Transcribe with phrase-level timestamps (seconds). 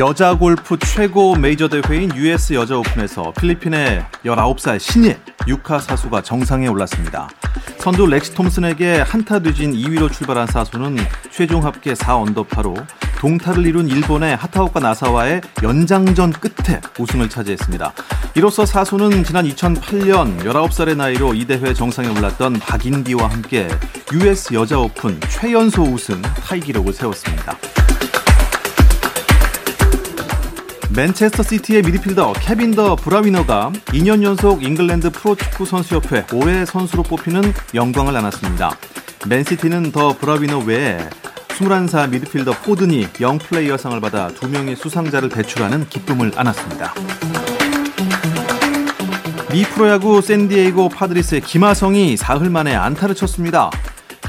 [0.00, 7.28] 여자 골프 최고 메이저 대회인 US 여자 오픈에서 필리핀의 19살 신예 유카 사소가 정상에 올랐습니다.
[7.76, 10.96] 선두 렉시 톰슨에게 한타 뒤진 2위로 출발한 사소는
[11.30, 12.82] 최종 합계 4언더파로
[13.18, 17.92] 동타를 이룬 일본의 하타오카 나사와의 연장전 끝에 우승을 차지했습니다.
[18.36, 23.68] 이로써 사소는 지난 2008년 19살의 나이로 이 대회 정상에 올랐던 박인비와 함께
[24.14, 27.54] US 여자 오픈 최연소 우승 타이 기록을 세웠습니다.
[30.94, 38.16] 맨체스터 시티의 미드필더 케빈 더 브라위너가 2년 연속 잉글랜드 프로축구 선수협회 올해의 선수로 뽑히는 영광을
[38.16, 38.76] 안았습니다.
[39.28, 40.98] 맨시티는 더 브라위너 외에
[41.50, 46.92] 21살 미드필더 포든이 Young Player상을 받아 두 명의 수상자를 배출하는 기쁨을 안았습니다.
[49.52, 53.70] 미 프로야구 샌디에이고 파드리스의 김하성이 사흘 만에 안타를 쳤습니다.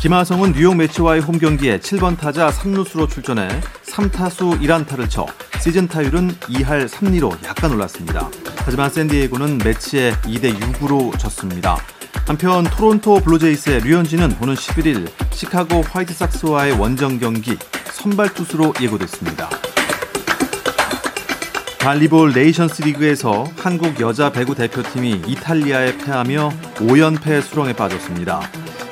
[0.02, 3.48] 김하성은 뉴욕 메츠와의 홈 경기에 7번 타자 3루수로 출전해
[3.86, 5.28] 3타수 1안타를 쳐
[5.62, 8.28] 시즌 타율은 2할 3리로 약간 올랐습니다.
[8.66, 11.78] 하지만 샌디에이고는 메츠에 2대 6으로 졌습니다.
[12.26, 17.56] 한편 토론토 블루제이스의 류현진은 오는 11일 시카고 화이트삭스와의 원정 경기
[17.94, 19.52] 선발 투수로 예고됐습니다.
[21.78, 28.42] 발리볼 네이션스 리그에서 한국 여자 배구 대표팀이 이탈리아에 패하며 5연패 수렁에 빠졌습니다.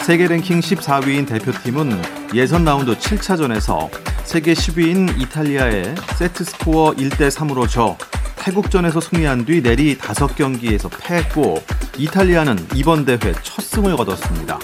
[0.10, 2.02] 세계 랭킹 14위인 대표팀은
[2.34, 3.92] 예선 라운드 7차전에서
[4.24, 7.96] 세계 10위인 이탈리아에 세트 스코어 1대 3으로 져
[8.38, 11.62] 태국전에서 승리한 뒤 내리 5경기에서 패했고
[12.00, 14.58] 이탈리아는 이번 대회 첫 승을 거뒀습니다.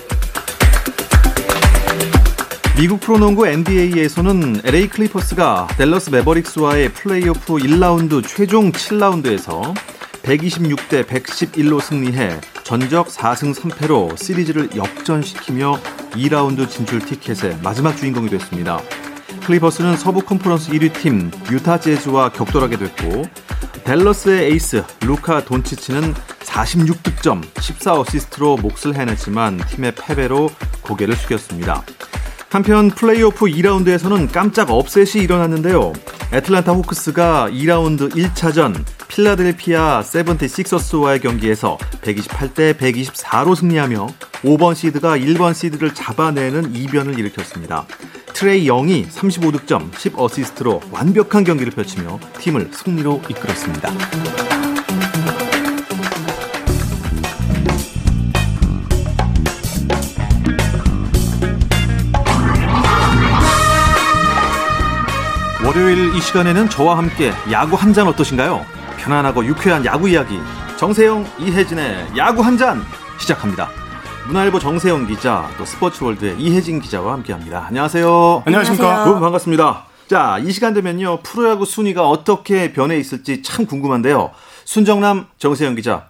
[2.76, 9.95] 미국 프로농구 NBA에서는 LA 클리퍼스가 댈러스 매버릭스와의 플레이오프 1라운드 최종 7라운드에서
[10.26, 15.80] 126대 111로 승리해 전적 4승 3패로 시리즈를 역전시키며
[16.14, 18.82] 2라운드 진출 티켓의 마지막 주인공이 됐습니다.
[19.46, 23.24] 클리퍼스는 서부 컨퍼런스 1위 팀 유타 재즈와 격돌하게 됐고
[23.84, 30.50] 댈러스의 에이스 루카 돈치치는 46득점, 14어시스트로 몫을 해냈지만 팀의 패배로
[30.82, 31.84] 고개를 숙였습니다.
[32.50, 35.94] 한편 플레이오프 2라운드에서는 깜짝 upset이 일어났는데요.
[36.34, 44.08] 애틀란타 호크스가 2라운드 1차전 필라델피아 세븐티식서스와의 경기에서 128대 124로 승리하며
[44.44, 47.86] 5번 시드가 1번 시드를 잡아내는 이변을 일으켰습니다.
[48.34, 54.45] 트레이 영이 35득점, 10어시스트로 완벽한 경기를 펼치며 팀을 승리로 이끌었습니다.
[65.76, 68.66] 월요일 이 시간에는 저와 함께 야구 한 잔 어떠신가요?
[68.98, 70.40] 편안하고 유쾌한 야구 이야기
[70.78, 72.82] 정세영 이혜진의 야구 한 잔
[73.20, 73.70] 시작합니다.
[74.28, 77.66] 문화일보 정세영 기자 또 스포츠월드의 이혜진 기자와 함께합니다.
[77.68, 78.44] 안녕하세요.
[78.46, 79.02] 안녕하십니까.
[79.02, 79.86] 여러분 반갑습니다.
[80.08, 84.32] 자, 이 시간 되면요 프로야구 순위가 어떻게 변해 있을지 참 궁금한데요.
[84.64, 86.08] 순정남 정세영 기자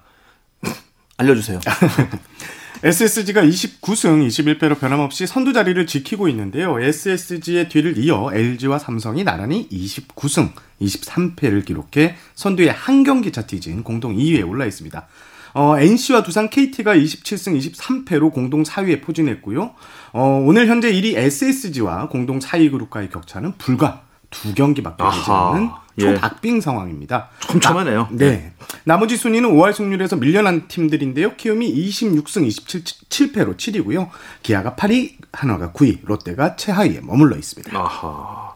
[1.17, 1.59] 알려주세요.
[2.83, 6.79] SSG가 29승 21패로 변함없이 선두 자리를 지키고 있는데요.
[6.79, 14.15] SSG의 뒤를 이어 LG와 삼성이 나란히 29승 23패를 기록해 선두의 한 경기 차 뒤진 공동
[14.15, 15.07] 2위에 올라 있습니다.
[15.53, 19.73] 어, NC와 두산 KT가 27승 23패로 공동 4위에 포진했고요.
[20.11, 24.04] 어, 오늘 현재 1위 SSG와 공동 4위 그룹과의 격차는 불과
[24.41, 26.61] 두 경기밖에 되지 않는 초박빙 예.
[26.61, 27.29] 상황입니다.
[27.39, 28.09] 촘촘하네요.
[28.11, 28.53] 나, 네.
[28.83, 31.35] 나머지 순위는 5할 승률에서 밀려난 팀들인데요.
[31.35, 34.09] 키움이 26승 27패로 7위고요.
[34.43, 37.77] 기아가 8위, 한화가 9위, 롯데가 최하위에 머물러 있습니다.
[37.77, 38.55] 아하.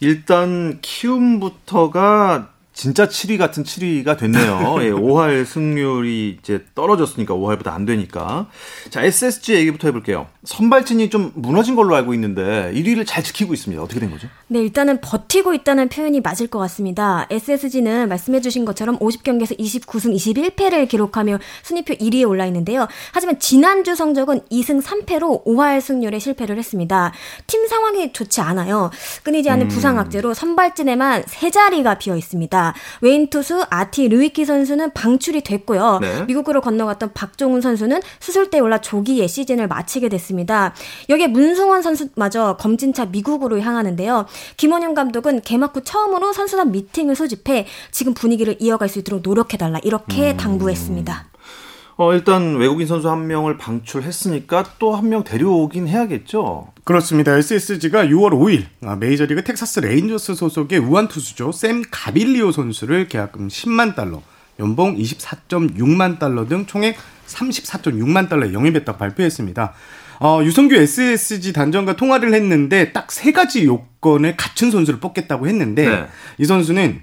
[0.00, 4.76] 일단 키움부터가 진짜 7위 같은 7위가 됐네요.
[4.82, 8.48] 예, 5할 승률이 이제 떨어졌으니까 5할보다 안 되니까.
[8.90, 10.26] 자, SSG 얘기부터 해볼게요.
[10.42, 13.80] 선발진이 좀 무너진 걸로 알고 있는데 1위를 잘 지키고 있습니다.
[13.82, 14.28] 어떻게 된 거죠?
[14.48, 17.26] 네, 일단은 버티고 있다는 표현이 맞을 것 같습니다.
[17.30, 22.88] SSG는 말씀해주신 것처럼 50경기에서 29승 21패를 기록하며 순위표 1위에 올라 있는데요.
[23.12, 27.12] 하지만 지난주 성적은 2승 3패로 5할 승률에 실패를 했습니다.
[27.46, 28.90] 팀 상황이 좋지 않아요.
[29.22, 29.68] 끊이지 않는 음.
[29.68, 32.63] 부상 악재로 선발진에만 세 자리가 비어 있습니다.
[32.64, 32.74] 있습니다.
[33.02, 35.98] 외인 투수 아티 르위키 선수는 방출이 됐고요.
[36.00, 36.24] 네.
[36.24, 40.74] 미국으로 건너갔던 박종훈 선수는 수술대에 올라 조기에 시즌을 마치게 됐습니다.
[41.10, 44.26] 여기에 문승원 선수마저 검진차 미국으로 향하는데요.
[44.56, 50.30] 김원형 감독은 개막 후 처음으로 선수단 미팅을 소집해 지금 분위기를 이어갈 수 있도록 노력해달라 이렇게
[50.30, 50.36] 음.
[50.36, 51.26] 당부했습니다.
[51.96, 56.72] 어, 일단 외국인 선수 한 명을 방출했으니까 또 한 명 데려오긴 해야겠죠.
[56.82, 57.36] 그렇습니다.
[57.36, 61.52] SSG가 6월 5일 아, 메이저리그 텍사스 레인저스 소속의 우완 투수죠.
[61.52, 64.22] 샘 가빌리오 선수를 계약금 10만 달러,
[64.58, 66.96] 연봉 24.6만 달러 등 총액
[67.26, 69.72] 34.6만 달러 영입했다고 발표했습니다.
[70.20, 76.06] 어, 유성규 SSG 단장과 통화를 했는데 딱 세 가지 요건을 갖춘 선수를 뽑겠다고 했는데 네.
[76.38, 77.02] 이 선수는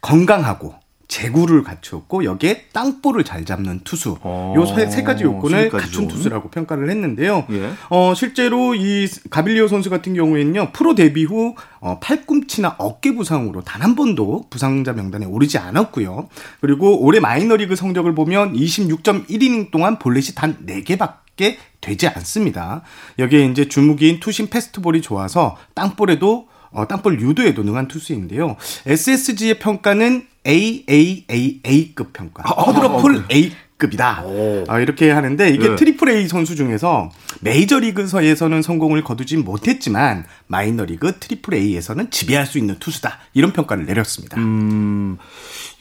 [0.00, 0.74] 건강하고
[1.12, 7.46] 재구를 갖추었고 여기에 땅볼을 잘 잡는 투수 어, 요세 가지 요건을 갖춘 투수라고 평가를 했는데요.
[7.50, 7.70] 예.
[7.90, 13.82] 어, 실제로 이 가빌리오 선수 같은 경우에는요 프로 데뷔 후 어, 팔꿈치나 어깨 부상으로 단
[13.82, 16.28] 한 번도 부상자 명단에 오르지 않았고요.
[16.60, 22.82] 그리고 올해 마이너리그 성적을 보면 26.1이닝 동안 볼넷이 단 4개밖에 되지 않습니다.
[23.18, 28.56] 여기에 이제 주무기인 투심 패스트볼이 좋아서 땅볼에도 어, 땅볼 유도에 도 능한 투수인데요.
[28.86, 32.42] SSG의 평가는 AAAA급 평가.
[32.44, 33.52] 아, quadruple 아, 네.
[33.78, 34.24] A급이다.
[34.68, 35.76] 아, 이렇게 하는데 이게 네.
[35.76, 37.10] triple A 선수 중에서
[37.40, 43.18] 메이저리그에서는 성공을 거두지 못했지만 마이너리그 triple A에서는 지배할 수 있는 투수다.
[43.34, 44.38] 이런 평가를 내렸습니다.
[44.38, 45.18] 음.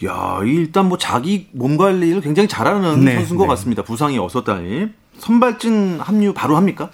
[0.06, 3.50] 야, 일단 뭐 자기 몸 관리를 굉장히 잘하는 네, 선수인 것 네.
[3.50, 3.84] 같습니다.
[3.84, 4.90] 부상이 없었다니.
[5.20, 6.90] 선발진 합류 바로 합니까?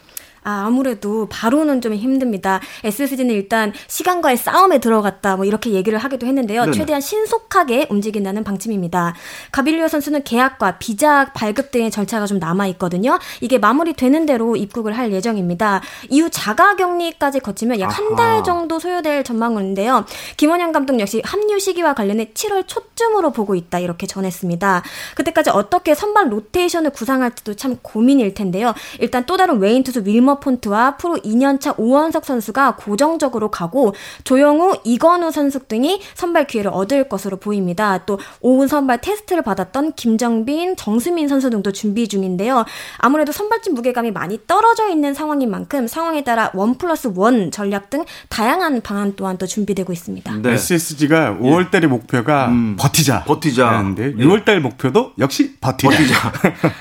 [0.48, 2.62] 아, 아무래도 바로는 좀 힘듭니다.
[2.86, 6.62] SSG는 일단 시간과의 싸움에 들어갔다 뭐 이렇게 얘기를 하기도 했는데요.
[6.62, 6.72] 네네.
[6.72, 9.14] 최대한 신속하게 움직인다는 방침입니다.
[9.52, 13.20] 가빌리오 선수는 계약과 비자 발급 등의 절차가 좀 남아 있거든요.
[13.42, 15.82] 이게 마무리되는 대로 입국을 할 예정입니다.
[16.10, 20.06] 이후 자가격리까지 거치면 약 한 달 정도 소요될 전망인데요.
[20.38, 24.82] 김원형 감독 역시 합류 시기와 관련해 7월 초쯤으로 보고 있다 이렇게 전했습니다.
[25.16, 28.74] 그때까지 어떻게 선발 로테이션을 구상할지도 참 고민일 텐데요.
[29.00, 33.94] 일단 또 다른 외인 투수 윌머 폰트와 프로 2년차 오원석 선수가 고정적으로 가고
[34.24, 38.00] 조영우, 이건욱 선수 등이 선발 기회를 얻을 것으로 보입니다.
[38.06, 42.66] 또 오후 선발 테스트를 받았던 김정빈, 정수민 선수 등도 준비 중인데요.
[42.98, 48.06] 아무래도 선발진 무게감이 많이 떨어져 있는 상황인 만큼 상황에 따라 one plus one 전략 등
[48.30, 50.38] 다양한 방안 또한 또 준비되고 있습니다.
[50.42, 50.52] 네.
[50.54, 51.88] SSG가 5월달의 예.
[51.88, 53.24] 목표가 음, 버티자.
[53.24, 53.68] 버티자.
[53.68, 54.60] 하는데 6월달 예.
[54.60, 55.90] 목표도 역시 버티자.
[55.90, 56.32] 버티자.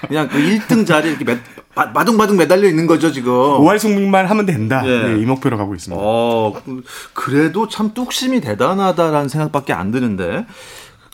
[0.08, 1.38] 그냥 그 1등 자리에 이렇게 몇,
[1.84, 3.32] 마둥마둥 매달려 있는 거죠, 지금.
[3.32, 4.82] 5할 승민만 하면 된다.
[4.86, 5.08] 예.
[5.14, 6.02] 네, 이 목표로 가고 있습니다.
[6.02, 6.54] 어,
[7.12, 10.46] 그래도 참 뚝심이 대단하다라는 생각밖에 안 드는데.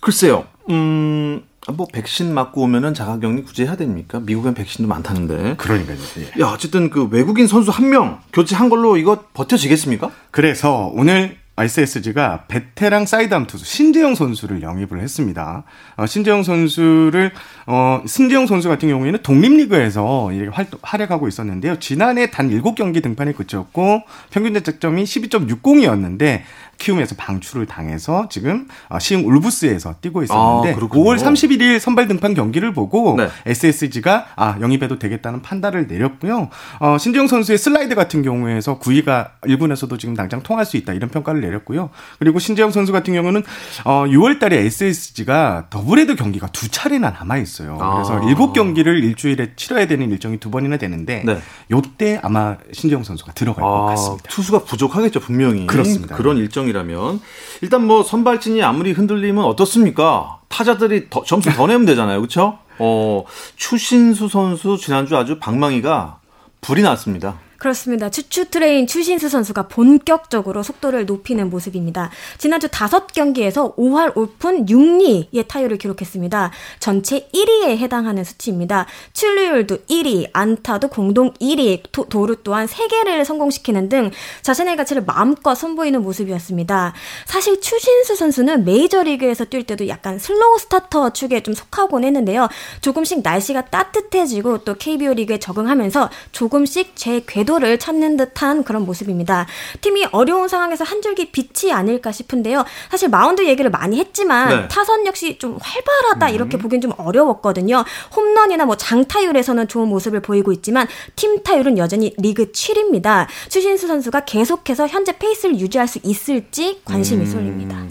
[0.00, 1.42] 글쎄요, 음,
[1.76, 4.20] 뭐 백신 맞고 오면은 자가격리 굳이 해야 됩니까?
[4.20, 5.54] 미국엔 백신도 많다는데.
[5.58, 5.96] 그러니까요.
[6.18, 6.40] 예.
[6.42, 10.10] 야, 어쨌든 그 외국인 선수 한 명 교체한 걸로 이거 버텨지겠습니까?
[10.30, 15.64] 그래서 오늘 SSG가 베테랑 사이드암 투수 신재영 선수를 영입을 했습니다.
[15.96, 17.32] 어, 신재영 선수를
[17.66, 21.78] 어, 신재영 선수 같은 경우에는 독립리그에서 활, 활약하고 있었는데요.
[21.78, 26.42] 지난해 단 7경기 등판에 그쳤고 평균 자책점이 12.60이었는데
[26.82, 32.72] 키움에서 방출을 당해서 지금 어, 시흥 울부스에서 뛰고 있었는데 아, 5월 31일 선발 등판 경기를
[32.72, 33.28] 보고 네.
[33.46, 36.48] SSG가 아 영입해도 되겠다는 판단을 내렸고요.
[36.80, 41.40] 어, 신재영 선수의 슬라이드 같은 경우에서 9위가 1군에서도 지금 당장 통할 수 있다 이런 평가를
[41.40, 41.90] 내렸고요.
[42.18, 43.44] 그리고 신재영 선수 같은 경우는
[43.84, 47.76] 어, 6월달에 SSG가 더블헤더 경기가 두 차례나 남아 있어요.
[47.78, 48.20] 그래서 아.
[48.20, 51.38] 7 경기를 일주일에 치러야 되는 일정이 두 번이나 되는데 네.
[51.70, 54.28] 요때 아마 신재영 선수가 들어갈 아, 것 같습니다.
[54.28, 55.68] 투수가 부족하겠죠 분명히.
[55.68, 56.16] 그렇습니다.
[56.16, 57.20] 그런 일정이라면
[57.60, 60.40] 일단 뭐 선발진이 아무리 흔들리면 어떻습니까?
[60.48, 62.58] 타자들이 더, 점수 더 내면 되잖아요, 그렇죠?
[62.78, 63.24] 어,
[63.56, 66.20] 추신수 선수 지난주 아주 방망이가
[66.60, 67.38] 불이 났습니다.
[67.62, 68.10] 그렇습니다.
[68.10, 72.10] 추추 train 추신수 선수가 본격적으로 속도를 높이는 모습입니다.
[72.36, 76.50] 지난주 5경기에서 5할 5푼 6리의 타율을 기록했습니다.
[76.80, 78.86] 전체 1위에 해당하는 수치입니다.
[79.12, 84.10] 출루율도 1위, 안타도 공동 1위, 도루 또한 3개를 성공시키는 등
[84.42, 86.94] 자신의 가치를 마음껏 선보이는 모습이었습니다.
[87.26, 92.48] 사실 추신수 선수는 메이저리그에서 뛸 때도 약간 slow starter 축에 좀 속하곤 했는데요.
[92.80, 99.46] 조금씩 날씨가 따뜻해지고 또 KBO 리그에 적응하면서 조금씩 제 궤도 궤도를 찾는 듯한 그런 모습입니다.
[99.80, 102.64] 팀이 어려운 상황에서 한 줄기 빛이 아닐까 싶은데요.
[102.90, 104.68] 사실 마운드 얘기를 많이 했지만 네.
[104.68, 106.34] 타선 역시 좀 활발하다 음.
[106.34, 107.84] 이렇게 보기엔 좀 어려웠거든요.
[108.16, 113.26] 홈런이나 뭐 장타율에서는 좋은 모습을 보이고 있지만 팀 타율은 여전히 리그 7위입니다.
[113.48, 117.26] 추신수 선수가 계속해서 현재 페이스를 유지할 수 있을지 관심이 음.
[117.26, 117.84] 쏠립니다.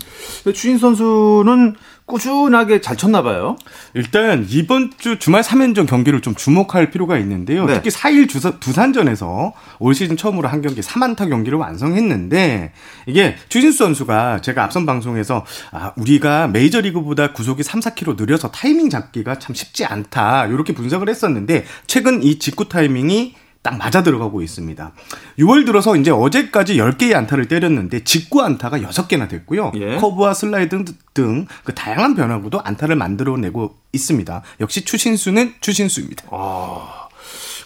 [0.46, 3.56] 추신 선수는 꾸준하게 잘 쳤나 봐요.
[3.94, 7.66] 일단 이번 주 주말 3연전 경기를 좀 주목할 필요가 있는데요.
[7.66, 7.76] 네.
[7.76, 12.74] 특히 4일 주사, 두산전에서 올 시즌 처음으로 한 경기 3안타 경기를 완성했는데
[13.06, 19.40] 이게 추진수 선수가 제가 앞선 방송에서 아, 우리가 메이저리그보다 구속이 3, 4km 느려서 타이밍 잡기가
[19.40, 20.48] 참 쉽지 않다.
[20.48, 24.92] 이렇게 분석을 했었는데 최근 이 직구 타이밍이 딱 맞아 들어가고 있습니다.
[25.40, 29.72] 6월 들어서 이제 어제까지 10개의 안타를 때렸는데 직구 안타가 6개나 됐고요.
[29.76, 29.98] 예.
[29.98, 34.42] 커브와 슬라이드 등 그 다양한 변화구도 안타를 만들어내고 있습니다.
[34.62, 36.26] 역시 추신수는 추신수입니다.
[36.32, 37.01] 아.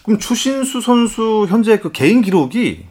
[0.06, 2.86] 그럼 추신수 선수 현재 그 개인 기록이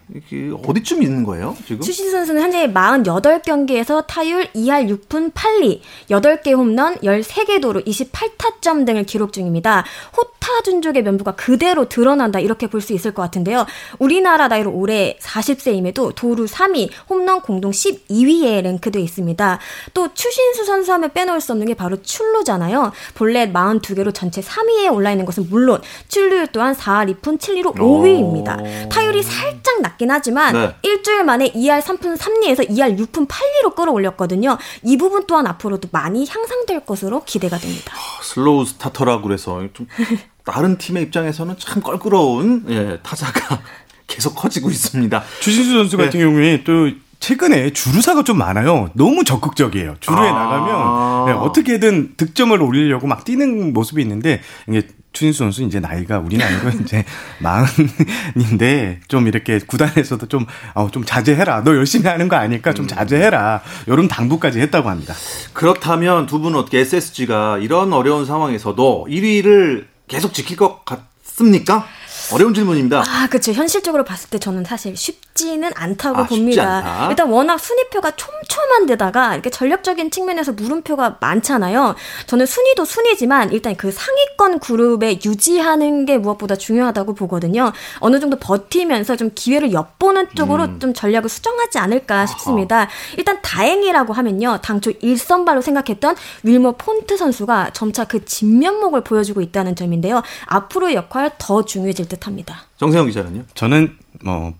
[0.66, 1.80] 어디쯤 있는 거예요, 지금?
[1.80, 5.80] 추신수 선수는 현재 48경기에서 타율 2할 6푼 8리,
[6.11, 9.85] 8개 홈런, 13개 도루, 28타점 등을 기록 중입니다.
[10.16, 13.64] 호타 준족의 면부가 그대로 드러난다 이렇게 볼 수 있을 것 같은데요.
[13.99, 19.59] 우리나라 나이로 올해 40세임에도 도루 3위, 홈런 공동 12위에 랭크되어 있습니다.
[19.94, 22.92] 또 추신수 선수 하면 빼놓을 수 없는 게 바로 출루잖아요.
[23.14, 28.88] 볼넷 42개로 전체 3위에 올라 있는 것은 물론 출루율 또한 4 2할 2푼 7리로 5위입니다.
[28.88, 30.75] 타율이 살짝 낮긴 하지만 네.
[30.82, 34.58] 일주일 만에 2할 3푼 3리에서 2할 6푼 8리로 끌어올렸거든요.
[34.82, 37.94] 이 부분 또한 앞으로도 많이 향상될 것으로 기대가 됩니다.
[37.94, 39.87] 아, slow starter라고 그래서 좀
[40.44, 43.61] 다른 팀의 입장에서는 참 껄끄러운 예, 타자가
[44.06, 45.23] 계속 커지고 있습니다.
[45.40, 46.25] 주신수 선수 같은 네.
[46.25, 48.90] 경우에 또 최근에 주루사가 좀 많아요.
[48.92, 49.96] 너무 적극적이에요.
[50.00, 55.80] 주루에 아~ 나가면 네, 어떻게든 득점을 올리려고 막 뛰는 모습이 있는데 이게 추진수 선수 이제
[55.80, 57.04] 나이가 우리는 아니고 이제
[57.38, 60.44] 마흔인데 좀 이렇게 구단에서도 좀,
[60.75, 61.64] 어, 좀 자제해라.
[61.64, 62.88] 너 열심히 하는 거 아니까 좀 음.
[62.88, 63.62] 자제해라.
[63.87, 65.14] 이런 당부까지 했다고 합니다.
[65.54, 71.87] 그렇다면 두 분은 어떻게 SSG가 이런 어려운 상황에서도 1위를 계속 지킬 것 같습니까?
[72.33, 73.04] 어려운 질문입니다.
[73.07, 73.52] 아, 그렇죠.
[73.52, 76.78] 현실적으로 봤을 때 저는 사실 쉽지는 않다고 아, 봅니다.
[76.78, 77.09] 않다.
[77.11, 81.95] 일단 워낙 순위표가 촘촘한 데다가 이렇게 전력적인 측면에서 물음표가 많잖아요.
[82.26, 87.73] 저는 순위도 순위지만 일단 그 상위권 그룹에 유지하는 게 무엇보다 중요하다고 보거든요.
[88.00, 90.81] 어느 정도 버티면서 좀 기회를 엿보는 쪽으로 음.
[90.81, 92.88] 좀 전략을 수정하지 않을까 싶습니다.
[93.19, 94.61] 일단 다행이라고 하면요.
[94.62, 100.23] 당초 1선발로 생각했던 윌머 폰트 선수가 점차 그 진면목을 보여주고 있다는 점인데요.
[100.47, 102.64] 앞으로의 역할 더 중요해질 듯 듯합니다.
[102.78, 103.44] 정세영 기자는요?
[103.54, 104.54] 저는 뭐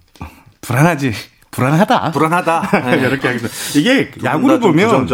[0.61, 1.13] 불안하지
[1.55, 2.11] 불안하다.
[2.11, 2.71] 불안하다.
[2.91, 2.97] 네.
[2.99, 3.55] 이렇게 하겠습니다.
[3.77, 5.07] 이게 야구를 보면.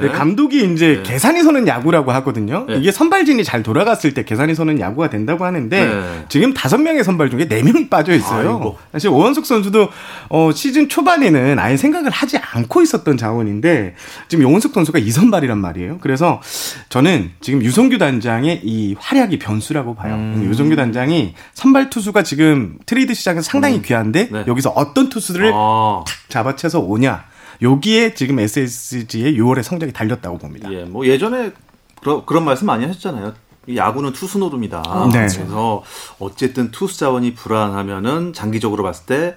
[0.00, 1.02] 네, 감독이 이제 네.
[1.02, 2.64] 계산이 서는 야구라고 하거든요.
[2.66, 2.76] 네.
[2.76, 6.24] 이게 선발진이 잘 돌아갔을 때 계산이 서는 야구가 된다고 하는데 네.
[6.28, 8.50] 지금 다섯 명의 선발 중에 네 명이 빠져 있어요.
[8.50, 8.78] 아이고.
[8.92, 9.88] 사실 오원석 선수도
[10.30, 13.94] 어, 시즌 초반에는 아예 생각을 하지 않고 있었던 자원인데
[14.28, 15.98] 지금 오원석 선수가 이 선발이란 말이에요.
[16.00, 16.40] 그래서
[16.88, 20.14] 저는 지금 류선규 단장의 이 활약이 변수라고 봐요.
[20.14, 20.46] 음.
[20.48, 23.82] 류선규 단장이 선발 투수가 지금 트레이드 시장에서 상당히 음.
[23.82, 24.44] 귀한데 네.
[24.46, 25.73] 여기서 어떤 투수를 아.
[26.06, 27.24] 탁 잡아채서 오냐.
[27.62, 30.72] 여기에 지금 SSG의 6월의 성적이 달렸다고 봅니다.
[30.72, 31.52] 예, 뭐 예전에
[32.00, 33.32] 그러, 그런 말씀 많이 하셨잖아요.
[33.74, 34.82] 야구는 투수 노름이다.
[34.86, 35.20] 아, 네.
[35.20, 35.82] 그래서
[36.18, 39.36] 어쨌든 투수 자원이 불안하면은 장기적으로 봤을 때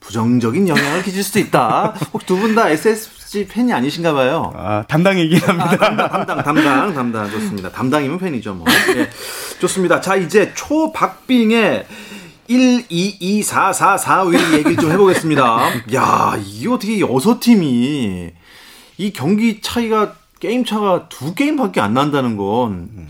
[0.00, 1.94] 부정적인 영향을 끼칠 수도 있다.
[2.14, 4.52] 혹두분 다 SSG 팬이 아니신가 봐요.
[4.56, 5.72] 아, 담당이긴 합니다.
[5.72, 7.30] 아, 담당, 담당, 담당, 담당.
[7.30, 7.70] 좋습니다.
[7.70, 8.66] 담당이면 팬이죠, 뭐.
[8.94, 9.10] 네.
[9.58, 10.00] 좋습니다.
[10.00, 11.86] 자, 이제 초박빙의
[12.48, 15.70] 1, 2, 2, 4, 4, 4위 얘기를 좀 해보겠습니다.
[15.94, 18.30] 야, 이게 어떻게 여섯 팀이
[18.98, 23.08] 이 경기 차이가 게임 차가 두 게임밖에 안 난다는 건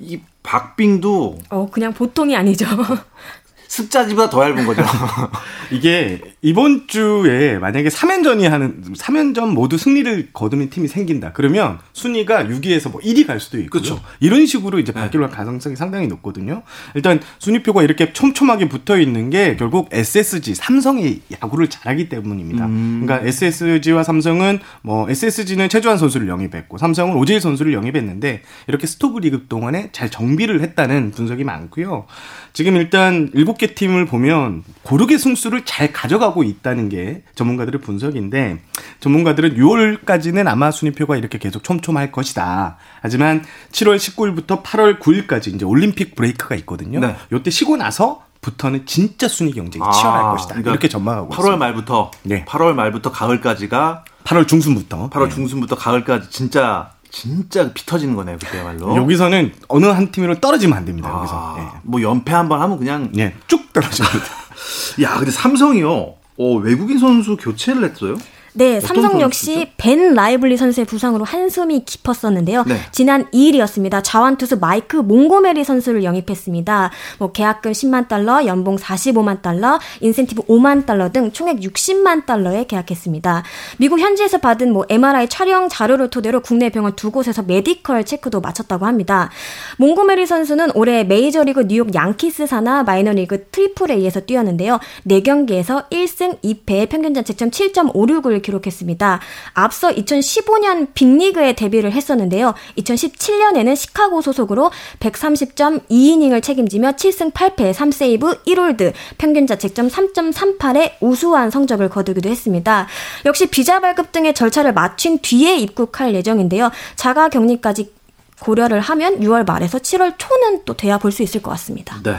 [0.00, 2.66] 이 박빙도 어 그냥 보통이 아니죠.
[3.74, 4.84] 숫자지보다 더 얇은 거죠.
[5.72, 11.32] 이게 이번 주에 만약에 3연전이 하는 3연전 모두 승리를 거두는 팀이 생긴다.
[11.32, 14.00] 그러면 순위가 6위에서 뭐 1위 갈 수도 있고 그렇죠.
[14.20, 15.28] 이런 식으로 이제 바뀔 네.
[15.28, 16.62] 가능성이 상당히 높거든요.
[16.94, 22.66] 일단 순위표가 이렇게 촘촘하게 붙어 있는 게 결국 SSG 삼성이 야구를 잘하기 때문입니다.
[22.66, 23.02] 음.
[23.04, 29.46] 그러니까 SSG와 삼성은 뭐 SSG는 최주환 선수를 영입했고 삼성은 오재일 선수를 영입했는데 이렇게 스토브 리그
[29.48, 32.06] 동안에 잘 정비를 했다는 분석이 많고요.
[32.52, 38.60] 지금 일단 7개 팀을 보면 고르게 승수를 잘 가져가고 있다는 게 전문가들의 분석인데
[39.00, 42.76] 전문가들은 6월까지는 아마 순위표가 이렇게 계속 촘촘할 것이다.
[43.00, 47.00] 하지만 7월 19일부터 8월 9일까지 이제 올림픽 break가 있거든요.
[47.00, 47.16] 네.
[47.32, 50.54] 요때 쉬고 나서부터는 진짜 순위 경쟁이 치열할 아, 것이다.
[50.54, 51.56] 그러니까 이렇게 전망하고 8월 있습니다.
[51.56, 52.44] 말부터 네.
[52.44, 55.34] 8월 말부터 가을까지가 8월 중순부터 8월 네.
[55.34, 58.96] 중순부터 가을까지 진짜 진짜 피 터지는 거네요, 그때야말로.
[58.96, 61.54] 여기서는 어느 한 팀으로 떨어지면 안 됩니다, 아, 여기서.
[61.58, 61.78] 네.
[61.84, 64.16] 뭐 연패 한 번 하면 그냥 네, 쭉 떨어집니다.
[65.02, 65.90] 야, 근데 삼성이요.
[66.36, 68.16] 어, 외국인 선수 교체를 했어요?
[68.56, 72.62] 네, 삼성 역시 벤 라이블리 선수의 부상으로 한숨이 깊었었는데요.
[72.68, 72.76] 네.
[72.92, 74.00] 지난 2일이었습니다.
[74.04, 76.92] 좌완투수 마이크 몽고메리 선수를 영입했습니다.
[77.18, 83.42] 뭐 계약금 10만 달러, 연봉 45만 달러, 인센티브 5만 달러 등 총액 60만 달러에 계약했습니다.
[83.78, 88.86] 미국 현지에서 받은 뭐 MRI 촬영 자료를 토대로 국내 병원 두 곳에서 medical check도 마쳤다고
[88.86, 89.30] 합니다.
[89.78, 94.78] 몽고메리 선수는 올해 메이저리그 뉴욕 양키스 산하 마이너리그 Triple A에서 뛰었는데요.
[95.08, 99.20] 4경기에서 1승 2패 평균 자책점 7.56을 기록했습니다.
[99.54, 102.54] 앞서 2015년 빅리그에 데뷔를 했었는데요.
[102.78, 104.70] 2017년에는 시카고 소속으로
[105.00, 112.86] 130.2이닝을 책임지며 7승 8패 3세이브 1홀드 평균 자책점 3.38의 우수한 성적을 거두기도 했습니다.
[113.24, 116.70] 역시 비자 발급 등의 절차를 마친 뒤에 입국할 예정인데요.
[116.94, 117.92] 자가 격리까지
[118.40, 122.00] 고려를 하면 6월 말에서 7월 초는 또 돼야 볼 수 있을 것 같습니다.
[122.02, 122.16] 네.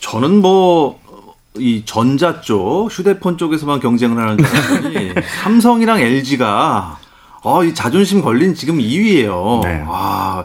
[0.00, 1.00] 저는 뭐,
[1.58, 6.98] 이 전자 쪽, 휴대폰 쪽에서만 경쟁을 하는 줄 알았더니, 삼성이랑 LG가,
[7.42, 9.62] 어, 이 자존심 걸린 지금 2위예요.
[9.64, 9.82] 네.
[9.82, 10.44] 와,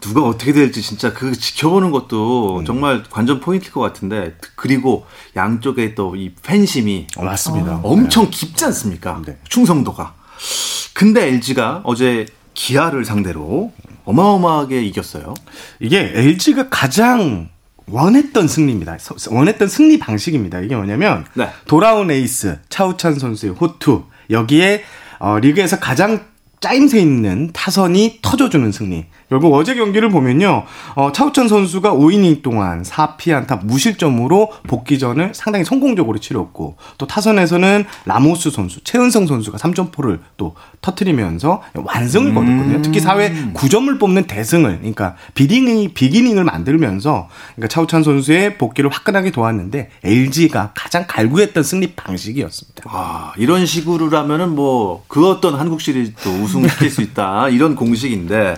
[0.00, 2.64] 누가 어떻게 될지 진짜 그 지켜보는 것도 음.
[2.64, 7.80] 정말 관전 포인트일 것 같은데, 그리고 양쪽에 또 이 팬심이 어, 맞습니다.
[7.82, 9.20] 엄청 깊지 않습니까?
[9.26, 9.36] 네.
[9.48, 10.14] 충성도가.
[10.94, 13.72] 근데 LG가 어제 기아를 상대로
[14.06, 15.34] 어마어마하게 이겼어요.
[15.80, 17.50] 이게 LG가 가장
[17.90, 18.96] 원했던 승리입니다.
[18.98, 20.60] 서- 원했던 승리 방식입니다.
[20.60, 21.48] 이게 뭐냐면 네.
[21.66, 24.82] 돌아온 에이스 차우찬 선수의 호투 여기에
[25.18, 26.24] 어, 리그에서 가장
[26.60, 29.06] 짜임새 있는 타선이 터져주는 승리.
[29.28, 30.64] 결국 어제 경기를 보면요.
[30.94, 38.82] 어, 차우찬 선수가 5이닝 동안 4피안타 무실점으로 복귀전을 상당히 성공적으로 치렀고 또 타선에서는 라모스 선수,
[38.84, 42.82] 최은성 선수가 3점포를 또 터트리면서 완승을 거뒀거든요.
[42.82, 49.90] 특히 4회 9점을 뽑는 대승을 그러니까 비기닝 비기닝을 만들면서 그러니까 차우찬 선수의 복귀를 화끈하게 도왔는데
[50.04, 52.84] LG가 가장 갈구했던 승리 방식이었습니다.
[52.92, 57.48] 와, 이런 식으로라면은 뭐, 그 어떤 한국 시리즈도 우승시킬 수 있다.
[57.48, 58.56] 이런 공식인데,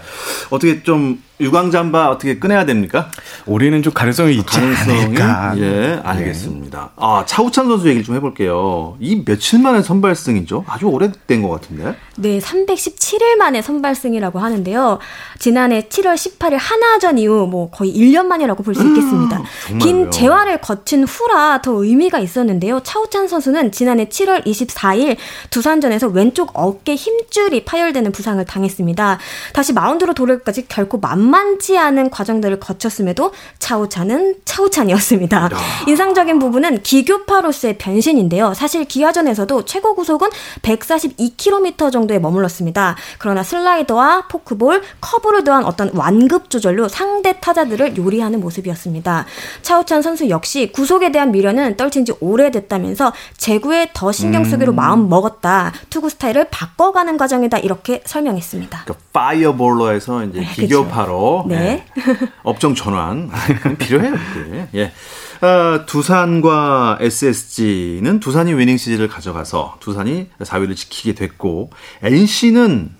[0.59, 3.11] 어떻게 좀, 유광잠바 어떻게 꺼내야 됩니까?
[3.47, 5.01] 올해는 좀 가능성이 있지 가능성이?
[5.05, 5.55] 않을까.
[5.57, 6.01] 예, 네.
[6.03, 6.91] 알겠습니다.
[6.97, 8.97] 아, 차우찬 선수 얘기를 좀 해볼게요.
[9.01, 10.65] 이 며칠 만에 선발승이죠?
[10.67, 11.95] 아주 오래된 것 같은데?
[12.17, 14.99] 네, 317일 만에 선발승이라고 하는데요.
[15.39, 19.43] 지난해 7월 18일 하나전 이후 뭐 거의 1년 만이라고 볼 수 있겠습니다.
[19.73, 19.79] 음?
[19.79, 22.81] 긴 재활을 거친 후라 더 의미가 있었는데요.
[22.85, 25.17] 차우찬 선수는 지난해 7월 24일
[25.51, 29.19] 두산전에서 왼쪽 어깨 힘줄이 파열되는 부상을 당했습니다.
[29.53, 35.51] 다시 마운드로 돌아올까지 결코 만 만치 않은 과정들을 거쳤음에도 차우찬은 차우찬이었습니다.
[35.87, 38.55] 인상적인 부분은 기교파로서의 변신인데요.
[38.55, 40.29] 사실 기아전에서도 최고 구속은
[40.63, 42.97] 142km 정도에 머물렀습니다.
[43.19, 49.27] 그러나 슬라이더와 포크볼, 커브를 더한 어떤 완급 조절로 상대 타자들을 요리하는 모습이었습니다.
[49.63, 55.73] 차우찬 선수 역시 구속에 대한 미련은 떨친 지 오래됐다면서 제구에 더 신경 쓰기로 마음 먹었다.
[55.91, 57.59] 투구 스타일을 바꿔가는 과정이다.
[57.59, 58.85] 이렇게 설명했습니다.
[58.87, 61.18] 그 fireballer에서 이제 네, 기교파로
[61.49, 61.85] 네.
[61.97, 62.05] 예,
[62.43, 63.31] 업종 전환
[63.79, 64.15] 필요해요.
[64.35, 64.69] 그게.
[64.75, 64.93] 예.
[65.41, 71.71] 아, 두산과 SSG는 두산이 winning series를 가져가서 두산이 4위를 지키게 됐고
[72.03, 72.91] NC는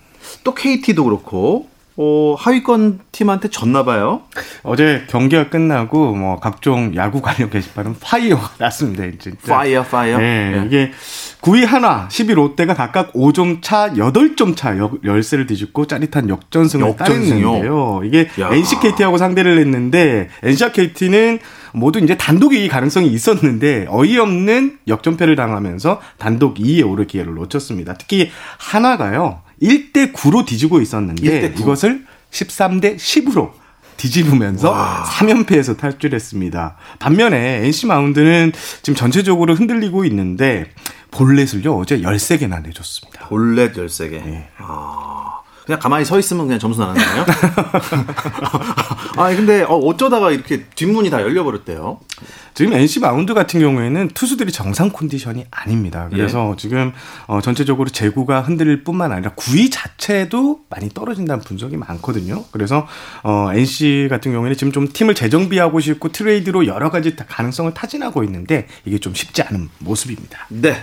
[0.45, 1.69] 또 KT도 그렇고
[2.01, 4.23] 어, 하위권 팀한테 졌나 봐요.
[4.63, 9.03] 어제 경기가 끝나고 뭐 각종 야구 관련 게시판은 fire가 났습니다.
[9.19, 9.57] 진짜.
[9.57, 10.17] fire fire.
[10.19, 10.65] 네, 예.
[10.65, 10.93] 이게
[11.41, 17.47] 9위 하나, 10위 롯데가 각각 5점 차, 8점 차 역- 열세를 뒤집고 짜릿한 역전승을 역전승이요?
[17.47, 18.01] 따냈는데요.
[18.05, 18.51] 이게 야.
[18.53, 21.41] NCKT하고 상대를 했는데 NCKT는
[21.73, 27.95] 모두 이제 단독 2위 가능성이 있었는데 어이없는 역전패를 당하면서 단독 2위에 오를 기회를 놓쳤습니다.
[27.95, 29.41] 특히 하나가요.
[29.63, 31.63] 1대 9로 뒤지고 있었는데 1대 9.
[31.63, 33.53] 이것을 13대 10으로
[33.97, 34.73] 뒤집으면서
[35.05, 36.77] 3연패에서 탈출했습니다.
[37.01, 40.71] 반면에 NC 마운드는 지금 전체적으로 흔들리고 있는데
[41.11, 43.27] 볼넷을요 어제 13개나 내줬습니다.
[43.29, 44.11] 볼넷 13개.
[44.25, 44.49] 네.
[44.59, 45.38] 아,
[45.69, 47.27] 그냥 가만히 서 있으면 그냥 점수 나는 거예요?
[49.19, 52.01] 아, 근데 어, 어쩌다가 이렇게 뒷문이 다 열려버렸대요.
[52.55, 56.09] 지금 NC 마운드 같은 경우에는 투수들이 정상 컨디션이 아닙니다.
[56.11, 56.93] 그래서 지금
[57.29, 62.45] 어, 전체적으로 제구가 흔들릴 뿐만 아니라 구위 자체도 많이 떨어진다는 분석이 많거든요.
[62.51, 62.89] 그래서
[63.23, 68.25] 어, NC 같은 경우에는 지금 좀 팀을 재정비하고 싶고 트레이드로 여러 가지 다 가능성을 타진하고
[68.25, 70.47] 있는데 이게 좀 쉽지 않은 모습입니다.
[70.49, 70.75] 네.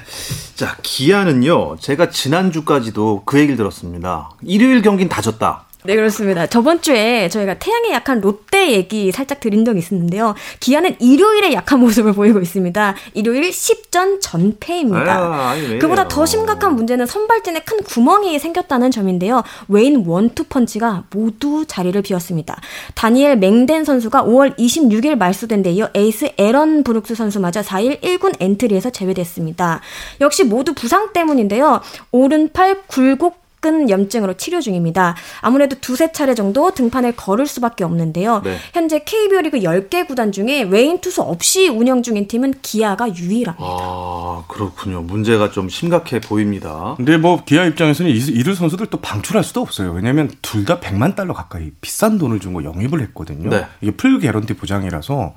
[0.56, 4.30] 자, 기아는요, 제가 지난 주까지도 그 얘기를 들었습니다.
[4.44, 5.66] 일요일 경기는 다 졌다.
[5.86, 6.48] 네, 그렇습니다.
[6.48, 10.34] 저번 주에 저희가 태양에 약한 롯데 얘기 살짝 드린 적이 있었는데요.
[10.60, 12.96] 기아는 일요일에 약한 모습을 보이고 있습니다.
[13.14, 15.16] 일요일 10전 전패입니다.
[15.16, 19.44] 아, 아니, 그보다 더 심각한 문제는 선발진에 큰 구멍이 생겼다는 점인데요.
[19.68, 22.60] 외인 원투펀치가 모두 자리를 비웠습니다.
[22.96, 28.90] 다니엘 멩덴 선수가 5월 26일 말소된 데 이어 에이스 애런 브룩스 선수마저 4일 1군 엔트리에서
[28.90, 29.82] 제외됐습니다.
[30.20, 31.82] 역시 모두 부상 때문인데요.
[32.12, 35.16] 오른팔 굴곡근 염증으로 치료 중입니다.
[35.42, 38.42] 아무래도 두세 차례 정도 등판을 거를 수밖에 없는데요.
[38.44, 38.58] 네.
[38.74, 43.66] 현재 KBO 리그 10개 구단 중에 외인 투수 없이 운영 중인 팀은 기아가 유일합니다.
[43.68, 45.02] 아, 그렇군요.
[45.02, 46.94] 문제가 좀 심각해 보입니다.
[46.98, 49.94] 근데 뭐 기아 입장에서는 이들 선수들 또 방출할 수도 없어요.
[49.94, 53.50] 왜냐면 둘 다 100만 달러 가까이 비싼 돈을 주고 영입을 했거든요.
[53.52, 53.66] 네.
[53.82, 55.34] 이게 full 개런티 보장이라서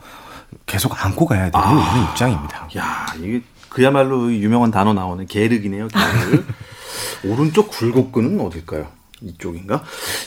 [0.66, 2.68] 계속 안고 가야 되는 아, 입장입니다.
[2.78, 5.88] 야, 이게 그야말로 유명한 단어 나오는 계륵이네요.
[5.88, 6.44] 계륵.
[7.24, 8.88] 오른쪽 굴곡근은 어딜까요?
[9.20, 9.82] 이쪽인가?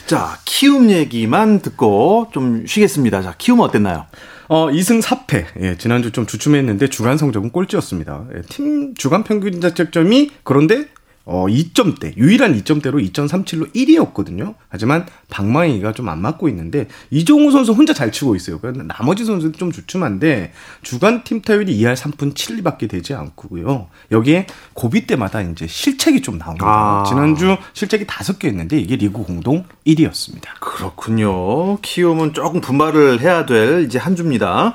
[0.06, 3.22] 자, 키움 얘기만 듣고 좀 쉬겠습니다.
[3.22, 4.06] 자, 키움 어땠나요?
[4.48, 5.46] 어, 2승 4패.
[5.60, 8.26] 예, 지난주 좀 주춤했는데 주간 성적은 꼴찌였습니다.
[8.36, 10.88] 예, 팀 주간 평균 자책점이 그런데
[11.24, 14.54] 어, 2점대, 유일한 2점대로 2.37로 1위였거든요.
[14.68, 18.58] 하지만 방망이가 좀 안 맞고 있는데 이종우 선수 혼자 잘 치고 있어요.
[18.60, 23.88] 그런데 나머지 선수는 좀 주춤한데 주간 팀 타율이 2할 3푼 7리밖에 되지 않고요.
[24.10, 26.66] 여기에 고비 때마다 이제 실책이 좀 나옵니다.
[26.66, 27.04] 아.
[27.06, 30.42] 지난주 실책이 5개 있는데 이게 리그 공동 1위였습니다.
[30.60, 31.78] 그렇군요.
[31.80, 34.74] 키움은 조금 분발을 해야 될 이제 한 주입니다.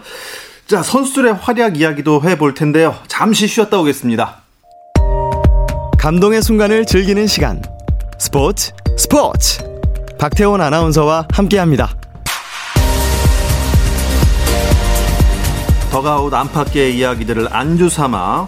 [0.65, 2.95] 자, 선수들의 활약 이야기도 해볼 텐데요.
[3.07, 4.41] 잠시 쉬었다 오겠습니다.
[6.07, 7.61] 감동의 순간을 즐기는 시간
[8.17, 9.61] 스포츠 스포츠
[10.17, 11.93] 박태원 아나운서와 함께 합니다.
[15.91, 18.47] 더가웃 안팎의 이야기들을 안주 삼아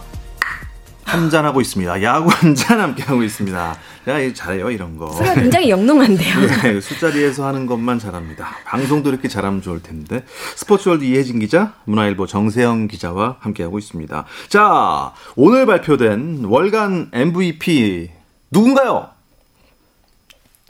[1.10, 2.04] 한잔 하고 있습니다.
[2.04, 3.78] 야구 한 잔 함께 하고 있습니다.
[4.06, 5.12] 내가 잘해요, 이런 거.
[5.12, 6.36] 수가 굉장히 영롱한데요.
[6.64, 8.48] 네, 술자리에서 하는 것만 잘합니다.
[8.66, 10.24] 방송도 이렇게 잘하면 좋을 텐데.
[10.56, 14.26] 스포츠월드 이혜진 기자, 문화일보 정세영 기자와 함께 하고 있습니다.
[14.50, 18.10] 자, 오늘 발표된 월간 MVP
[18.52, 19.10] 누군가요?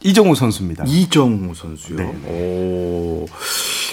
[0.01, 0.85] 이정우 선수입니다.
[0.87, 1.97] 이정우 선수요?
[1.97, 2.03] 네.
[2.29, 3.25] 오.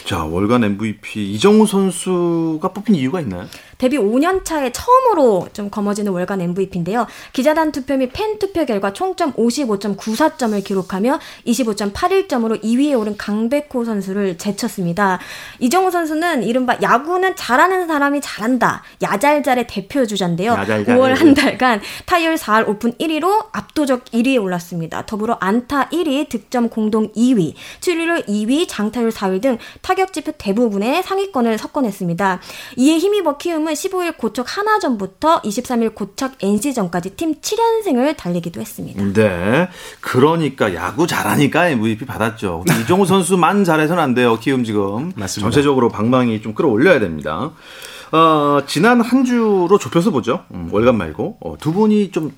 [0.04, 3.46] 자, 월간 MVP 이정후 선수가 뽑힌 이유가 있나요?
[3.78, 7.06] 데뷔 5년 차에 처음으로 좀 거머쥐는 월간 MVP인데요.
[7.32, 15.18] 기자단 투표 및 팬 투표 결과 총점 55.94점을 기록하며 25.81점으로 2위에 오른 강백호 선수를 제쳤습니다.
[15.58, 18.82] 이정후 선수는 이른바 야구는 잘하는 사람이 잘한다.
[19.02, 20.52] 야잘잘의 대표 주자인데요.
[20.52, 20.96] 야잘잘.
[20.96, 25.04] 5월 한 달간 타율 4할 5푼 1리로 압도적 1위에 올랐습니다.
[25.04, 31.58] 더불어 안타 1위, 득점 공동 2위, 출루율 2위, 장타율 4위 등 타격 지표 대부분의 상위권을
[31.58, 32.40] 석권했습니다.
[32.76, 39.02] 이에 힘입어 키움 팀은 15일 고척 하나전부터 23일 고척 NC전까지 팀 7연승을 달리기도 했습니다.
[39.12, 39.68] 네.
[40.00, 42.64] 그러니까 야구 잘하니까 MVP 받았죠.
[42.82, 44.38] 이종우 선수만 잘해서는 안 돼요.
[44.38, 45.12] 키움 지금.
[45.16, 45.50] 맞습니다.
[45.50, 47.50] 전체적으로 방망이 좀 끌어올려야 됩니다.
[48.12, 50.44] 어, 지난 한 주로 좁혀서 보죠.
[50.54, 51.38] 음, 월간 말고.
[51.40, 52.32] 어, 두 분이 좀,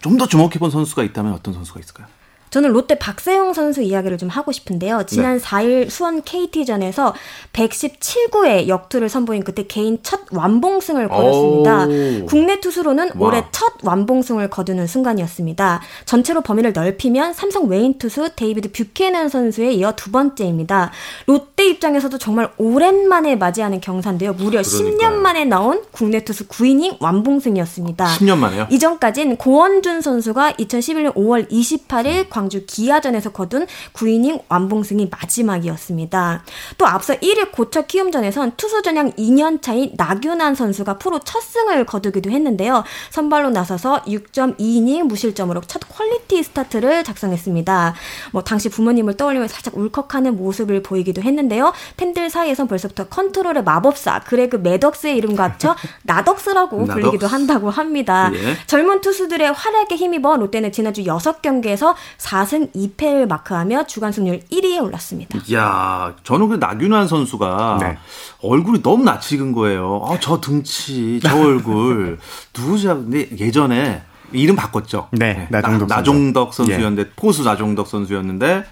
[0.00, 2.08] 좀 더 주목해본 선수가 있다면 어떤 선수가 있을까요?
[2.52, 5.04] 저는 롯데 박세웅 선수 이야기를 좀 하고 싶은데요.
[5.06, 5.42] 지난 네.
[5.42, 7.14] 4일 수원 KT전에서
[7.54, 11.86] 117구의 역투를 선보인 그때 개인 첫 완봉승을 거뒀습니다.
[12.26, 13.28] 국내 투수로는 와.
[13.28, 15.80] 올해 첫 완봉승을 거두는 순간이었습니다.
[16.04, 20.90] 전체로 범위를 넓히면 삼성 외인 투수 데이비드 뷰캐넌 선수에 이어 두 번째입니다.
[21.26, 24.34] 롯데 입장에서도 정말 오랜만에 맞이하는 경사인데요.
[24.34, 24.98] 무려 그러니까요.
[24.98, 28.04] 10년 만에 나온 국내 투수 9이닝 완봉승이었습니다.
[28.04, 28.66] 10년 만에요?
[28.70, 36.44] 이전까진 고원준 선수가 2011년 5월 28일 광주 기아전에서 거둔 9이닝 완봉승이 마지막이었습니다.
[36.78, 42.30] 또 앞서 1일 고척 키움전에선 투수 전향 2년 차인 나균안 선수가 프로 첫 승을 거두기도
[42.30, 42.84] 했는데요.
[43.10, 47.94] 선발로 나서서 6.2이닝 무실점으로 첫 quality start를 작성했습니다.
[48.32, 51.72] 뭐 당시 부모님을 떠올리며 살짝 울컥하는 모습을 보이기도 했는데요.
[51.96, 58.30] 팬들 사이에선 벌써부터 컨트롤의 마법사 그레그 매덕스의 이름과 합쳐 나덕스라고 불리기도 한다고 합니다.
[58.34, 58.56] 예.
[58.66, 61.94] 젊은 투수들의 활약에 힘입어 롯데는 지난주 6경기에서
[62.32, 65.38] 4승 2패를 마크하며 주간 승률 1위에 올랐습니다.
[65.48, 67.98] 이야, 저는 그 나균환 선수가 네.
[68.40, 70.02] 얼굴이 너무 낯익은 거예요.
[70.08, 72.18] 아, 저 등치, 저 얼굴.
[72.56, 72.94] 누구죠?
[72.96, 75.08] 근데 예전에 이름 바꿨죠.
[75.12, 77.10] 네, 나종덕, 나, 나종덕 선수였는데, 예.
[77.14, 78.64] 포수 나종덕 선수였는데,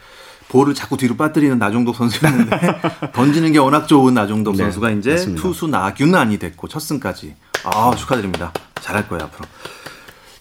[0.48, 2.80] 볼을 자꾸 뒤로 빠뜨리는 나종덕 선수였는데
[3.14, 5.42] 던지는 게 워낙 좋은 나종덕 네, 선수가 이제 맞습니다.
[5.42, 9.46] 투수 나균환이 됐고 첫 승까지 아 축하드립니다 잘할 거예요 앞으로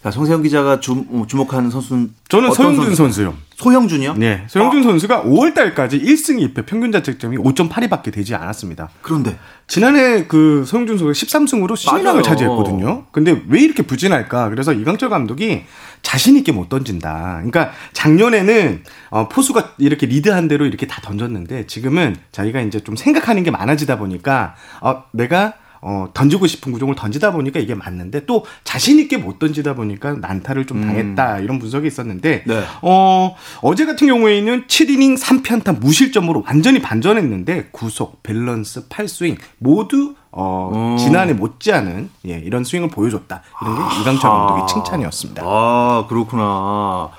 [0.01, 2.95] 자, 정세영 기자가 주, 어, 주목하는 선수는 저는 서영준 선수?
[2.95, 3.33] 선수요.
[3.55, 4.13] 소형준이요?
[4.13, 8.87] 네, 서영준 선수가 5월 달까지 1승 2패 평균 자책점이 5.82밖에 되지 않았습니다.
[9.01, 12.21] 그런데 지난해 그 서영준 선수가 13승으로 신인왕을 맞아요.
[12.21, 13.07] 차지했거든요.
[13.11, 14.47] 근데 왜 이렇게 부진할까?
[14.47, 15.63] 그래서 이강철 감독이
[16.01, 17.33] 자신 있게 못 던진다.
[17.43, 23.43] 그러니까 작년에는 어, 포수가 이렇게 리드한 대로 이렇게 다 던졌는데 지금은 자기가 이제 좀 생각하는
[23.43, 28.99] 게 많아지다 보니까 어, 내가 어, 던지고 싶은 구종을 던지다 보니까 이게 맞는데 또 자신
[28.99, 32.63] 있게 못 던지다 보니까 난타를 좀 당했다 이런 분석이 있었는데 네.
[32.81, 40.97] 어, 어제 같은 경우에는 7이닝 3편타 무실점으로 완전히 반전했는데 구속, 밸런스, 팔스윙 모두 어, 음.
[40.97, 43.41] 지난해 못지않은 예, 이런 스윙을 보여줬다.
[43.61, 45.41] 이런 게 이강철 감독의 칭찬이었습니다.
[45.45, 47.09] 아 그렇구나.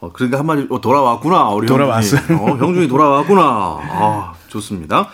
[0.00, 2.20] 어, 그러니까 한마디 어, 돌아왔구나 우리 돌아왔어요.
[2.20, 2.40] 형준이.
[2.40, 3.42] 어, 형준이 돌아왔구나.
[3.42, 5.08] 아 좋습니다.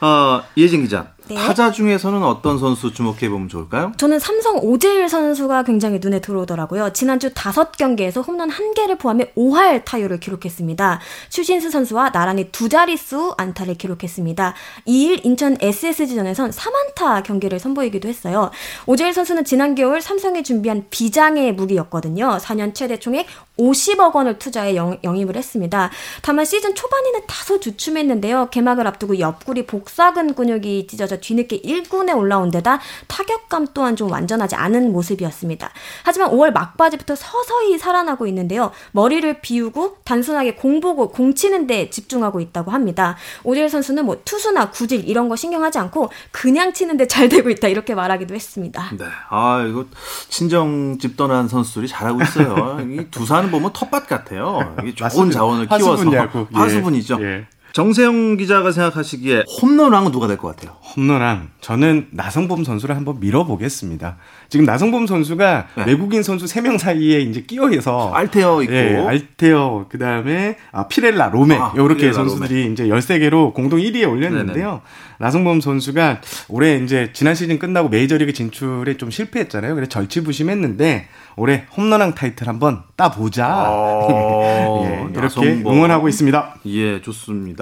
[0.00, 1.08] 아 이혜진 기자.
[1.30, 1.36] 네.
[1.36, 3.92] 타자 중에서는 어떤 선수 주목해 보면 좋을까요?
[3.96, 6.92] 저는 삼성 오재일 선수가 굉장히 눈에 들어오더라고요.
[6.92, 11.00] 지난주 다섯 경기에서 홈런 한 개를 포함해 5할 타율을 기록했습니다.
[11.28, 14.54] 추신수 선수와 나란히 두 자릿수 안타를 기록했습니다.
[14.88, 18.50] 2일 인천 SSG전에선 3안타 경기를 선보이기도 했어요.
[18.86, 22.38] 오재일 선수는 지난 겨울 삼성이 준비한 비장의 무기였거든요.
[22.40, 25.90] 4년 최대 총액 50억 원을 투자해 영, 영입을 했습니다.
[26.22, 28.48] 다만 시즌 초반에는 다소 주춤했는데요.
[28.50, 34.92] 개막을 앞두고 옆구리 복사근 근육이 찢어져 뒤늦게 1군에 올라온 데다 타격감 또한 좀 완전하지 않은
[34.92, 35.70] 모습이었습니다.
[36.04, 38.70] 하지만 5월 막바지부터 서서히 살아나고 있는데요.
[38.92, 43.16] 머리를 비우고 단순하게 공 보고 공 치는 데 집중하고 있다고 합니다.
[43.44, 47.68] 오재일 선수는 뭐 투수나 구질 이런 거 신경 하지 않고 그냥 치는데 잘 되고 있다
[47.68, 48.90] 이렇게 말하기도 했습니다.
[48.98, 49.04] 네.
[49.30, 49.86] 아 이거
[50.28, 52.78] 친정집 떠난 선수들이 잘하고 있어요.
[52.90, 54.76] 이 두산 보면 텃밭 같아요.
[54.82, 55.30] 이게 좋은.
[55.30, 56.40] 자원을 키워서 화수분이하고.
[56.40, 56.46] 예.
[56.58, 57.18] 화수분이죠.
[57.22, 57.46] 예.
[57.72, 60.76] 정세영 기자가 생각하시기에 홈런왕은 누가 될 것 같아요?
[60.96, 64.16] 홈런왕 저는 나성범 선수를 한번 밀어보겠습니다.
[64.48, 65.84] 지금 나성범 선수가 네.
[65.86, 71.72] 외국인 선수 3명 사이에 이제 끼어해서 알테어 있고 예, 알테어 그다음에 아, 피렐라, 로메 아,
[71.76, 74.80] 이렇게 피렐라, 선수들이 이제 13개로 공동 1위에 올렸는데요.
[75.18, 79.74] 나성범 선수가 올해 이제 지난 시즌 끝나고 메이저리그 진출에 좀 실패했잖아요.
[79.74, 83.46] 그래서 절치부심했는데 올해 홈런왕 타이틀 한번 따보자.
[83.46, 85.72] 아, 예, 이렇게 나성범.
[85.72, 86.54] 응원하고 있습니다.
[86.66, 87.59] 예, 좋습니다.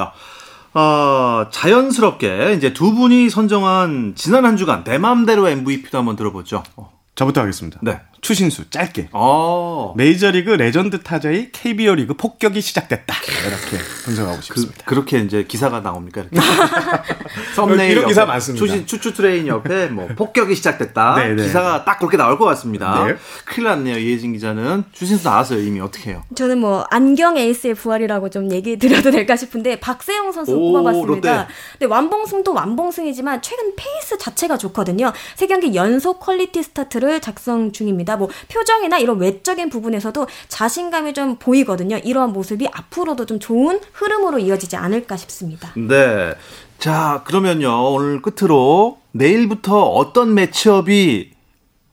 [0.74, 6.62] 아, 자연스럽게 이제 두 분이 선정한 지난 한 주간 내 마음대로 MVP도 한번 들어보죠.
[6.76, 6.92] 어.
[7.14, 7.80] 저부터 하겠습니다.
[7.82, 8.00] 네.
[8.20, 9.08] 추신수 짧게.
[9.12, 9.94] 어.
[9.96, 13.14] 메이저리그 레전드 타자의 KBO 리그 폭격이 시작됐다.
[13.46, 14.84] 이렇게 분석하고 그, 싶습니다.
[14.84, 16.22] 그렇게 이제 기사가 나옵니까?
[16.22, 16.36] 이렇게?
[17.54, 18.64] 썸네일 이런 옆에 기사 많습니다.
[18.64, 21.16] 추진, 추추 트레인 옆에 뭐 폭격이 시작됐다.
[21.16, 21.42] 네, 네.
[21.44, 23.04] 기사가 딱 그렇게 나올 것 같습니다.
[23.06, 23.16] 네.
[23.44, 23.98] 큰일 났네요.
[23.98, 25.60] 이혜진 기자는 추신수 나왔어요.
[25.60, 26.22] 이미 어떻게 해요?
[26.34, 31.36] 저는 뭐 안경 에이스의 부활이라고 좀 얘기 드려도 될까 싶은데 박세웅 선수 오, 뽑아봤습니다.
[31.36, 31.52] 롯데.
[31.72, 35.12] 근데 완봉승도 완봉승이지만 최근 페이스 자체가 좋거든요.
[35.36, 38.07] 세 경기 연속 quality start를 작성 중입니다.
[38.16, 41.98] 뭐 표정이나 이런 외적인 부분에서도 자신감이 좀 보이거든요.
[41.98, 45.72] 이러한 모습이 앞으로도 좀 좋은 흐름으로 이어지지 않을까 싶습니다.
[45.76, 46.34] 네.
[46.78, 47.92] 자, 그러면요.
[47.92, 51.32] 오늘 끝으로 내일부터 어떤 matchup이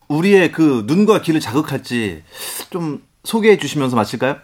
[0.07, 2.23] 우리의 그 눈과 귀를 자극할지
[2.69, 4.37] 좀 소개해 주시면서 마칠까요?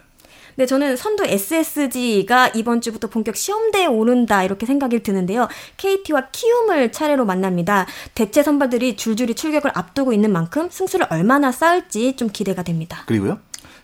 [0.56, 5.48] 네, 저는 선두 SSG가 이번 주부터 본격 시험대에 오른다 이렇게 생각이 드는데요.
[5.78, 7.86] KT와 키움을 차례로 만납니다.
[8.14, 13.02] 대체 선발들이 줄줄이 출격을 앞두고 있는 만큼 승수를 얼마나 쌓을지 좀 기대가 됩니다.
[13.06, 13.38] 그리고요.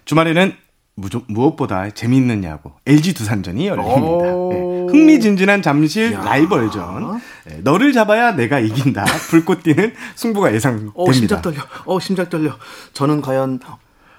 [0.04, 0.54] 주말에는
[0.94, 4.35] 무조, 무엇보다 재미있는 야구 LG 두산전이 열립니다.
[4.35, 4.52] 오.
[4.52, 6.22] 예, 흥미진진한 잠실 야.
[6.22, 7.20] 라이벌전.
[7.50, 9.04] 예, 너를 잡아야 내가 이긴다.
[9.31, 10.94] 불꽃 뛰는 승부가 예상됩니다.
[10.96, 11.61] 어, 심장 떨려.
[11.87, 12.57] 어, 심장 떨려.
[12.94, 13.61] 저는 과연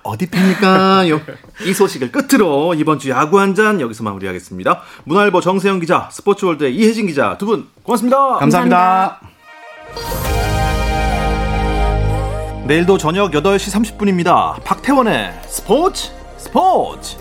[0.03, 1.21] 어디 팬일까요?
[1.65, 4.81] 이 소식을 끝으로 이번 주 야구 한 잔 여기서 마무리하겠습니다.
[5.05, 8.35] 문화일보 정세영 기자, 스포츠월드의 이혜진 기자 두 분 고맙습니다.
[8.37, 9.19] 감사합니다.
[12.65, 14.63] 내일도 저녁 8시 30분입니다.
[14.63, 17.17] 박태원의 스포츠 스포츠.